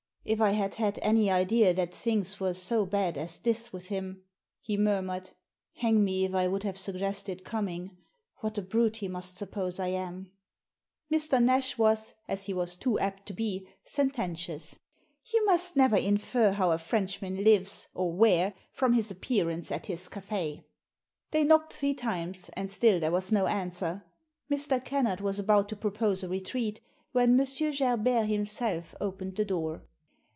"If 0.31 0.39
I 0.39 0.51
had 0.51 0.75
had 0.75 0.99
any 1.01 1.31
idea 1.31 1.73
that 1.73 1.95
things 1.95 2.39
were 2.39 2.53
so 2.53 2.85
bad 2.85 3.17
as 3.17 3.39
this 3.39 3.73
with 3.73 3.87
him," 3.87 4.21
he 4.61 4.77
murmured, 4.77 5.31
"hang 5.73 6.03
me 6.03 6.25
if 6.25 6.35
I 6.35 6.47
would 6.47 6.61
have 6.61 6.77
suggested 6.77 7.43
coming. 7.43 7.97
What 8.37 8.55
a 8.59 8.61
brute 8.61 8.97
he 8.97 9.07
must 9.07 9.35
suppose 9.35 9.79
I 9.79 9.87
am." 9.87 10.31
Mr. 11.11 11.43
Nash 11.43 11.75
was, 11.75 12.13
as 12.27 12.43
he 12.45 12.53
was 12.53 12.77
too 12.77 12.99
apt 12.99 13.25
to 13.27 13.33
be, 13.33 13.67
sententious. 13.83 14.73
Digitized 14.75 14.75
by 14.75 14.77
VjOOQIC 14.77 14.77
i84 14.77 14.77
THE 14.77 14.77
SEEN 14.77 14.77
AND 14.77 14.97
THE 15.01 15.33
UNSEEN 15.33 15.33
"You 15.41 15.45
must 15.47 15.75
never 15.75 15.97
infer 15.97 16.51
how 16.51 16.71
a 16.71 16.77
Frenchman 16.77 17.43
lives, 17.43 17.87
or 17.95 18.13
where, 18.13 18.53
from 18.71 18.93
his 18.93 19.09
appearance 19.11 19.71
at 19.71 19.87
his 19.87 20.07
caf6." 20.07 20.63
They 21.31 21.43
knocked 21.43 21.73
three 21.73 21.95
times, 21.95 22.49
and 22.53 22.69
still 22.71 22.99
there 22.99 23.11
was 23.11 23.31
no 23.31 23.47
answer. 23.47 24.05
Mr. 24.51 24.85
Kennard 24.85 25.19
was 25.19 25.39
about 25.39 25.67
to 25.69 25.75
propose 25.75 26.23
a 26.23 26.29
re 26.29 26.39
treat 26.39 26.79
when 27.11 27.37
M. 27.39 27.43
Gerbert 27.45 28.27
himself 28.27 28.93
opened 29.01 29.35
the 29.35 29.45
door. 29.45 29.81